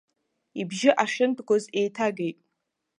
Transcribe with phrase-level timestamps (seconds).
[0.59, 2.37] Ибжьы ахьынтәгоз еиҭагеит.